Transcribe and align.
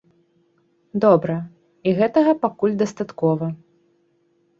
Добра, 1.03 1.35
і 1.89 1.93
гэтага 1.99 2.33
пакуль 2.47 2.73
дастаткова. 2.81 3.51